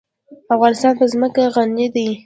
افغانستان 0.55 0.93
په 0.99 1.05
ځمکه 1.11 1.43
غني 1.55 1.87
دی. 1.95 2.07